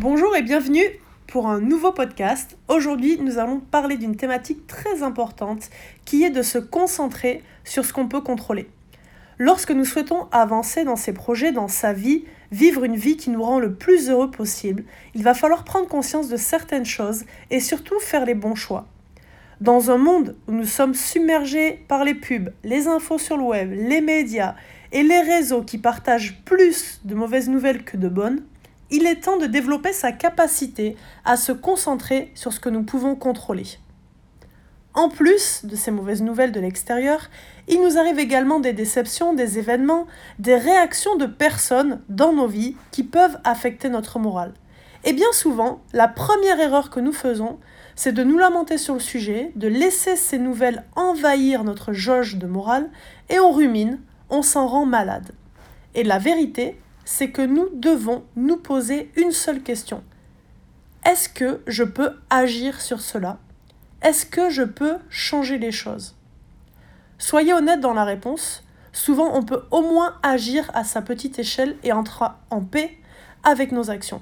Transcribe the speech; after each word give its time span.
Bonjour 0.00 0.36
et 0.36 0.42
bienvenue 0.42 0.84
pour 1.26 1.48
un 1.48 1.60
nouveau 1.60 1.90
podcast. 1.90 2.56
Aujourd'hui, 2.68 3.18
nous 3.20 3.38
allons 3.38 3.58
parler 3.58 3.96
d'une 3.96 4.14
thématique 4.14 4.64
très 4.68 5.02
importante 5.02 5.70
qui 6.04 6.22
est 6.22 6.30
de 6.30 6.42
se 6.42 6.58
concentrer 6.58 7.42
sur 7.64 7.84
ce 7.84 7.92
qu'on 7.92 8.06
peut 8.06 8.20
contrôler. 8.20 8.68
Lorsque 9.38 9.72
nous 9.72 9.84
souhaitons 9.84 10.28
avancer 10.30 10.84
dans 10.84 10.94
ses 10.94 11.12
projets, 11.12 11.50
dans 11.50 11.66
sa 11.66 11.92
vie, 11.92 12.26
vivre 12.52 12.84
une 12.84 12.94
vie 12.94 13.16
qui 13.16 13.30
nous 13.30 13.42
rend 13.42 13.58
le 13.58 13.74
plus 13.74 14.08
heureux 14.08 14.30
possible, 14.30 14.84
il 15.16 15.24
va 15.24 15.34
falloir 15.34 15.64
prendre 15.64 15.88
conscience 15.88 16.28
de 16.28 16.36
certaines 16.36 16.86
choses 16.86 17.24
et 17.50 17.58
surtout 17.58 17.98
faire 17.98 18.24
les 18.24 18.34
bons 18.34 18.54
choix. 18.54 18.86
Dans 19.60 19.90
un 19.90 19.98
monde 19.98 20.36
où 20.46 20.52
nous 20.52 20.64
sommes 20.64 20.94
submergés 20.94 21.84
par 21.88 22.04
les 22.04 22.14
pubs, 22.14 22.52
les 22.62 22.86
infos 22.86 23.18
sur 23.18 23.36
le 23.36 23.42
web, 23.42 23.72
les 23.72 24.00
médias 24.00 24.54
et 24.92 25.02
les 25.02 25.22
réseaux 25.22 25.62
qui 25.62 25.78
partagent 25.78 26.40
plus 26.44 27.00
de 27.02 27.16
mauvaises 27.16 27.48
nouvelles 27.48 27.82
que 27.82 27.96
de 27.96 28.08
bonnes, 28.08 28.44
il 28.90 29.06
est 29.06 29.20
temps 29.20 29.36
de 29.36 29.46
développer 29.46 29.92
sa 29.92 30.12
capacité 30.12 30.96
à 31.24 31.36
se 31.36 31.52
concentrer 31.52 32.30
sur 32.34 32.52
ce 32.52 32.60
que 32.60 32.68
nous 32.68 32.82
pouvons 32.82 33.16
contrôler. 33.16 33.66
En 34.94 35.08
plus 35.08 35.64
de 35.64 35.76
ces 35.76 35.90
mauvaises 35.90 36.22
nouvelles 36.22 36.52
de 36.52 36.60
l'extérieur, 36.60 37.28
il 37.68 37.80
nous 37.80 37.98
arrive 37.98 38.18
également 38.18 38.58
des 38.58 38.72
déceptions, 38.72 39.34
des 39.34 39.58
événements, 39.58 40.06
des 40.38 40.56
réactions 40.56 41.16
de 41.16 41.26
personnes 41.26 42.00
dans 42.08 42.32
nos 42.32 42.48
vies 42.48 42.74
qui 42.90 43.04
peuvent 43.04 43.38
affecter 43.44 43.90
notre 43.90 44.18
morale. 44.18 44.54
Et 45.04 45.12
bien 45.12 45.30
souvent, 45.32 45.80
la 45.92 46.08
première 46.08 46.58
erreur 46.58 46.90
que 46.90 47.00
nous 47.00 47.12
faisons, 47.12 47.58
c'est 47.94 48.12
de 48.12 48.24
nous 48.24 48.38
lamenter 48.38 48.78
sur 48.78 48.94
le 48.94 49.00
sujet, 49.00 49.52
de 49.54 49.68
laisser 49.68 50.16
ces 50.16 50.38
nouvelles 50.38 50.84
envahir 50.96 51.62
notre 51.64 51.92
jauge 51.92 52.36
de 52.36 52.46
morale, 52.46 52.90
et 53.28 53.38
on 53.38 53.52
rumine, 53.52 54.00
on 54.30 54.42
s'en 54.42 54.66
rend 54.66 54.86
malade. 54.86 55.30
Et 55.94 56.02
la 56.02 56.18
vérité, 56.18 56.78
c'est 57.10 57.30
que 57.30 57.40
nous 57.40 57.70
devons 57.72 58.22
nous 58.36 58.58
poser 58.58 59.10
une 59.16 59.32
seule 59.32 59.62
question. 59.62 60.04
Est-ce 61.06 61.30
que 61.30 61.62
je 61.66 61.82
peux 61.82 62.10
agir 62.28 62.82
sur 62.82 63.00
cela? 63.00 63.38
Est-ce 64.02 64.26
que 64.26 64.50
je 64.50 64.62
peux 64.62 64.98
changer 65.08 65.56
les 65.56 65.72
choses? 65.72 66.16
Soyez 67.16 67.54
honnête 67.54 67.80
dans 67.80 67.94
la 67.94 68.04
réponse. 68.04 68.62
Souvent, 68.92 69.34
on 69.34 69.42
peut 69.42 69.62
au 69.70 69.80
moins 69.80 70.16
agir 70.22 70.70
à 70.74 70.84
sa 70.84 71.00
petite 71.00 71.38
échelle 71.38 71.76
et 71.82 71.92
entrer 71.92 72.26
en 72.50 72.60
paix 72.60 72.98
avec 73.42 73.72
nos 73.72 73.90
actions. 73.90 74.20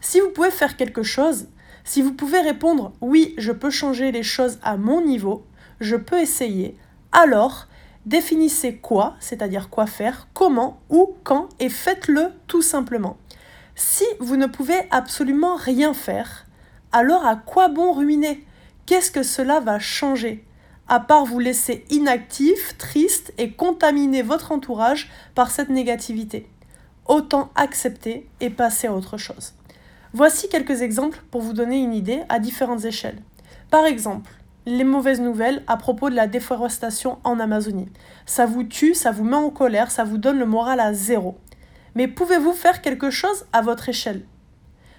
Si 0.00 0.20
vous 0.20 0.30
pouvez 0.30 0.52
faire 0.52 0.76
quelque 0.76 1.02
chose, 1.02 1.48
si 1.82 2.02
vous 2.02 2.14
pouvez 2.14 2.40
répondre 2.40 2.92
oui, 3.00 3.34
je 3.36 3.50
peux 3.50 3.70
changer 3.70 4.12
les 4.12 4.22
choses 4.22 4.60
à 4.62 4.76
mon 4.76 5.00
niveau, 5.04 5.44
je 5.80 5.96
peux 5.96 6.20
essayer, 6.20 6.78
alors 7.10 7.66
Définissez 8.06 8.76
quoi, 8.76 9.14
c'est-à-dire 9.18 9.70
quoi 9.70 9.86
faire, 9.86 10.28
comment, 10.34 10.80
où, 10.90 11.14
quand, 11.24 11.48
et 11.58 11.70
faites-le 11.70 12.32
tout 12.46 12.62
simplement. 12.62 13.16
Si 13.74 14.04
vous 14.20 14.36
ne 14.36 14.46
pouvez 14.46 14.86
absolument 14.90 15.56
rien 15.56 15.94
faire, 15.94 16.46
alors 16.92 17.26
à 17.26 17.36
quoi 17.36 17.68
bon 17.68 17.92
ruiner 17.92 18.44
Qu'est-ce 18.86 19.10
que 19.10 19.22
cela 19.22 19.60
va 19.60 19.78
changer? 19.78 20.44
À 20.86 21.00
part 21.00 21.24
vous 21.24 21.38
laisser 21.38 21.86
inactif, 21.88 22.76
triste 22.76 23.32
et 23.38 23.52
contaminer 23.52 24.22
votre 24.22 24.52
entourage 24.52 25.10
par 25.34 25.50
cette 25.50 25.70
négativité. 25.70 26.46
Autant 27.06 27.50
accepter 27.54 28.28
et 28.40 28.50
passer 28.50 28.86
à 28.86 28.94
autre 28.94 29.16
chose. 29.16 29.54
Voici 30.12 30.48
quelques 30.50 30.82
exemples 30.82 31.22
pour 31.30 31.40
vous 31.40 31.54
donner 31.54 31.78
une 31.78 31.94
idée 31.94 32.22
à 32.28 32.38
différentes 32.38 32.84
échelles. 32.84 33.22
Par 33.70 33.86
exemple, 33.86 34.30
les 34.66 34.84
mauvaises 34.84 35.20
nouvelles 35.20 35.62
à 35.66 35.76
propos 35.76 36.10
de 36.10 36.14
la 36.14 36.26
déforestation 36.26 37.18
en 37.24 37.38
Amazonie. 37.38 37.88
Ça 38.26 38.46
vous 38.46 38.64
tue, 38.64 38.94
ça 38.94 39.10
vous 39.10 39.24
met 39.24 39.36
en 39.36 39.50
colère, 39.50 39.90
ça 39.90 40.04
vous 40.04 40.18
donne 40.18 40.38
le 40.38 40.46
moral 40.46 40.80
à 40.80 40.94
zéro. 40.94 41.36
Mais 41.94 42.08
pouvez-vous 42.08 42.52
faire 42.52 42.80
quelque 42.80 43.10
chose 43.10 43.44
à 43.52 43.60
votre 43.60 43.88
échelle? 43.88 44.22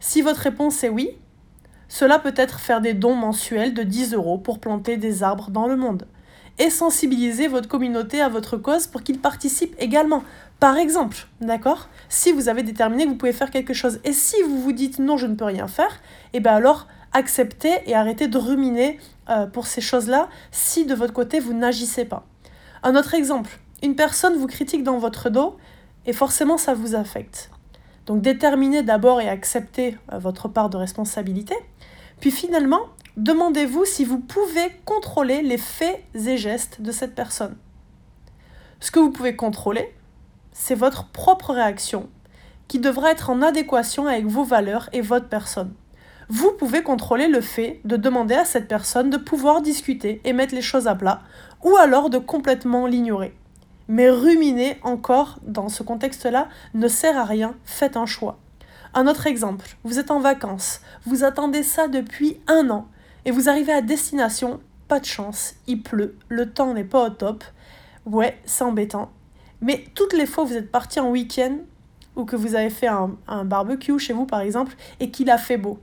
Si 0.00 0.22
votre 0.22 0.40
réponse 0.40 0.84
est 0.84 0.88
oui, 0.88 1.10
cela 1.88 2.18
peut 2.18 2.34
être 2.36 2.60
faire 2.60 2.80
des 2.80 2.94
dons 2.94 3.16
mensuels 3.16 3.74
de 3.74 3.82
10 3.82 4.14
euros 4.14 4.38
pour 4.38 4.58
planter 4.60 4.96
des 4.96 5.22
arbres 5.22 5.50
dans 5.50 5.66
le 5.66 5.76
monde. 5.76 6.06
Et 6.58 6.70
sensibiliser 6.70 7.46
votre 7.46 7.68
communauté 7.68 8.20
à 8.20 8.28
votre 8.28 8.56
cause 8.56 8.86
pour 8.86 9.02
qu'ils 9.02 9.20
participent 9.20 9.76
également. 9.78 10.24
Par 10.60 10.76
exemple, 10.76 11.28
d'accord? 11.40 11.88
Si 12.08 12.32
vous 12.32 12.48
avez 12.48 12.64
déterminé 12.64 13.04
que 13.04 13.10
vous 13.10 13.16
pouvez 13.16 13.32
faire 13.32 13.50
quelque 13.50 13.74
chose 13.74 14.00
et 14.04 14.12
si 14.12 14.36
vous 14.42 14.60
vous 14.60 14.72
dites 14.72 14.98
non, 14.98 15.16
je 15.16 15.26
ne 15.26 15.36
peux 15.36 15.44
rien 15.44 15.68
faire, 15.68 16.00
et 16.32 16.38
eh 16.38 16.40
bien 16.40 16.54
alors 16.54 16.88
acceptez 17.12 17.82
et 17.86 17.94
arrêtez 17.94 18.28
de 18.28 18.38
ruminer 18.38 18.98
euh, 19.28 19.46
pour 19.46 19.66
ces 19.66 19.80
choses-là 19.80 20.28
si 20.50 20.86
de 20.86 20.94
votre 20.94 21.12
côté 21.12 21.40
vous 21.40 21.54
n'agissez 21.54 22.04
pas. 22.04 22.24
Un 22.82 22.96
autre 22.96 23.14
exemple, 23.14 23.58
une 23.82 23.96
personne 23.96 24.36
vous 24.36 24.46
critique 24.46 24.82
dans 24.82 24.98
votre 24.98 25.30
dos 25.30 25.56
et 26.06 26.12
forcément 26.12 26.58
ça 26.58 26.74
vous 26.74 26.94
affecte. 26.94 27.50
Donc 28.06 28.22
déterminez 28.22 28.82
d'abord 28.82 29.20
et 29.20 29.28
acceptez 29.28 29.96
euh, 30.12 30.18
votre 30.18 30.48
part 30.48 30.70
de 30.70 30.76
responsabilité. 30.76 31.54
Puis 32.20 32.30
finalement, 32.30 32.80
demandez-vous 33.16 33.84
si 33.84 34.04
vous 34.04 34.18
pouvez 34.18 34.72
contrôler 34.84 35.42
les 35.42 35.58
faits 35.58 36.02
et 36.14 36.36
gestes 36.36 36.80
de 36.80 36.92
cette 36.92 37.14
personne. 37.14 37.56
Ce 38.80 38.90
que 38.90 39.00
vous 39.00 39.10
pouvez 39.10 39.36
contrôler, 39.36 39.94
c'est 40.52 40.74
votre 40.74 41.08
propre 41.08 41.52
réaction 41.52 42.08
qui 42.68 42.78
devra 42.78 43.10
être 43.10 43.30
en 43.30 43.42
adéquation 43.42 44.06
avec 44.06 44.26
vos 44.26 44.44
valeurs 44.44 44.88
et 44.92 45.00
votre 45.00 45.28
personne 45.28 45.72
vous 46.30 46.52
pouvez 46.52 46.82
contrôler 46.82 47.26
le 47.26 47.40
fait 47.40 47.80
de 47.84 47.96
demander 47.96 48.34
à 48.34 48.44
cette 48.44 48.68
personne 48.68 49.08
de 49.08 49.16
pouvoir 49.16 49.62
discuter 49.62 50.20
et 50.24 50.34
mettre 50.34 50.54
les 50.54 50.62
choses 50.62 50.86
à 50.86 50.94
plat, 50.94 51.22
ou 51.62 51.76
alors 51.76 52.10
de 52.10 52.18
complètement 52.18 52.86
l'ignorer. 52.86 53.34
Mais 53.88 54.10
ruminer 54.10 54.78
encore 54.82 55.38
dans 55.42 55.70
ce 55.70 55.82
contexte-là 55.82 56.48
ne 56.74 56.86
sert 56.86 57.16
à 57.16 57.24
rien, 57.24 57.54
faites 57.64 57.96
un 57.96 58.04
choix. 58.04 58.38
Un 58.92 59.06
autre 59.06 59.26
exemple, 59.26 59.76
vous 59.84 59.98
êtes 59.98 60.10
en 60.10 60.20
vacances, 60.20 60.82
vous 61.06 61.24
attendez 61.24 61.62
ça 61.62 61.88
depuis 61.88 62.38
un 62.46 62.68
an, 62.68 62.88
et 63.24 63.30
vous 63.30 63.48
arrivez 63.48 63.72
à 63.72 63.80
destination, 63.80 64.60
pas 64.86 65.00
de 65.00 65.06
chance, 65.06 65.54
il 65.66 65.82
pleut, 65.82 66.16
le 66.28 66.50
temps 66.50 66.74
n'est 66.74 66.84
pas 66.84 67.06
au 67.06 67.10
top, 67.10 67.42
ouais, 68.04 68.38
c'est 68.44 68.64
embêtant. 68.64 69.10
Mais 69.62 69.84
toutes 69.94 70.12
les 70.12 70.26
fois 70.26 70.44
où 70.44 70.48
vous 70.48 70.56
êtes 70.56 70.70
parti 70.70 71.00
en 71.00 71.10
week-end, 71.10 71.56
ou 72.16 72.26
que 72.26 72.36
vous 72.36 72.54
avez 72.54 72.70
fait 72.70 72.86
un, 72.86 73.16
un 73.26 73.44
barbecue 73.46 73.98
chez 73.98 74.12
vous 74.12 74.26
par 74.26 74.40
exemple, 74.40 74.74
et 75.00 75.10
qu'il 75.10 75.30
a 75.30 75.38
fait 75.38 75.56
beau, 75.56 75.78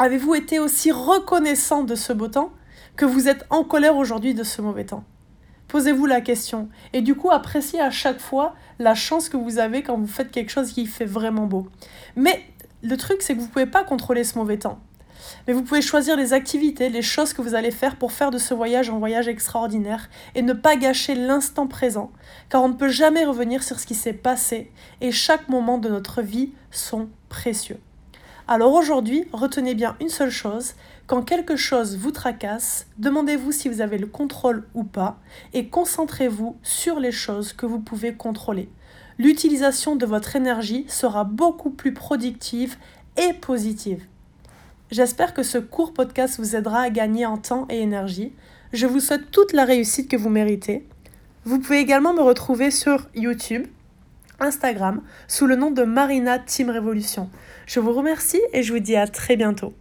Avez-vous 0.00 0.36
été 0.36 0.60
aussi 0.60 0.92
reconnaissant 0.92 1.82
de 1.82 1.96
ce 1.96 2.12
beau 2.12 2.28
temps 2.28 2.52
que 2.94 3.04
vous 3.04 3.26
êtes 3.26 3.44
en 3.50 3.64
colère 3.64 3.96
aujourd'hui 3.96 4.32
de 4.32 4.44
ce 4.44 4.62
mauvais 4.62 4.84
temps? 4.84 5.02
Posez-vous 5.66 6.06
la 6.06 6.20
question 6.20 6.68
et 6.92 7.02
du 7.02 7.16
coup 7.16 7.32
appréciez 7.32 7.80
à 7.80 7.90
chaque 7.90 8.20
fois 8.20 8.54
la 8.78 8.94
chance 8.94 9.28
que 9.28 9.36
vous 9.36 9.58
avez 9.58 9.82
quand 9.82 9.98
vous 9.98 10.06
faites 10.06 10.30
quelque 10.30 10.50
chose 10.50 10.70
qui 10.70 10.86
fait 10.86 11.04
vraiment 11.04 11.46
beau. 11.46 11.66
Mais 12.14 12.44
le 12.84 12.96
truc 12.96 13.22
c'est 13.22 13.34
que 13.34 13.40
vous 13.40 13.46
ne 13.46 13.50
pouvez 13.50 13.66
pas 13.66 13.82
contrôler 13.82 14.22
ce 14.22 14.38
mauvais 14.38 14.58
temps. 14.58 14.78
Mais 15.48 15.52
vous 15.52 15.62
pouvez 15.62 15.82
choisir 15.82 16.16
les 16.16 16.32
activités, 16.32 16.90
les 16.90 17.02
choses 17.02 17.32
que 17.32 17.42
vous 17.42 17.56
allez 17.56 17.72
faire 17.72 17.96
pour 17.96 18.12
faire 18.12 18.30
de 18.30 18.38
ce 18.38 18.54
voyage 18.54 18.90
un 18.90 19.00
voyage 19.00 19.26
extraordinaire 19.26 20.08
et 20.36 20.42
ne 20.42 20.52
pas 20.52 20.76
gâcher 20.76 21.16
l'instant 21.16 21.66
présent, 21.66 22.12
car 22.50 22.62
on 22.62 22.68
ne 22.68 22.74
peut 22.74 22.88
jamais 22.88 23.24
revenir 23.24 23.64
sur 23.64 23.80
ce 23.80 23.86
qui 23.86 23.96
s'est 23.96 24.12
passé 24.12 24.70
et 25.00 25.10
chaque 25.10 25.48
moment 25.48 25.78
de 25.78 25.88
notre 25.88 26.22
vie 26.22 26.52
sont 26.70 27.08
précieux. 27.28 27.80
Alors 28.50 28.72
aujourd'hui, 28.72 29.26
retenez 29.34 29.74
bien 29.74 29.94
une 30.00 30.08
seule 30.08 30.30
chose, 30.30 30.72
quand 31.06 31.20
quelque 31.20 31.54
chose 31.54 31.98
vous 31.98 32.12
tracasse, 32.12 32.86
demandez-vous 32.96 33.52
si 33.52 33.68
vous 33.68 33.82
avez 33.82 33.98
le 33.98 34.06
contrôle 34.06 34.66
ou 34.72 34.84
pas 34.84 35.18
et 35.52 35.68
concentrez-vous 35.68 36.56
sur 36.62 36.98
les 36.98 37.12
choses 37.12 37.52
que 37.52 37.66
vous 37.66 37.78
pouvez 37.78 38.14
contrôler. 38.14 38.70
L'utilisation 39.18 39.96
de 39.96 40.06
votre 40.06 40.34
énergie 40.34 40.86
sera 40.88 41.24
beaucoup 41.24 41.68
plus 41.68 41.92
productive 41.92 42.76
et 43.18 43.34
positive. 43.34 44.06
J'espère 44.90 45.34
que 45.34 45.42
ce 45.42 45.58
court 45.58 45.92
podcast 45.92 46.40
vous 46.40 46.56
aidera 46.56 46.80
à 46.80 46.90
gagner 46.90 47.26
en 47.26 47.36
temps 47.36 47.66
et 47.68 47.82
énergie. 47.82 48.32
Je 48.72 48.86
vous 48.86 49.00
souhaite 49.00 49.30
toute 49.30 49.52
la 49.52 49.66
réussite 49.66 50.10
que 50.10 50.16
vous 50.16 50.30
méritez. 50.30 50.88
Vous 51.44 51.58
pouvez 51.58 51.80
également 51.80 52.14
me 52.14 52.22
retrouver 52.22 52.70
sur 52.70 53.08
YouTube 53.14 53.66
Instagram 54.40 55.02
sous 55.26 55.46
le 55.46 55.56
nom 55.56 55.70
de 55.70 55.82
Marina 55.82 56.38
Team 56.38 56.70
Révolution. 56.70 57.30
Je 57.66 57.80
vous 57.80 57.92
remercie 57.92 58.40
et 58.52 58.62
je 58.62 58.72
vous 58.72 58.78
dis 58.78 58.96
à 58.96 59.06
très 59.06 59.36
bientôt. 59.36 59.74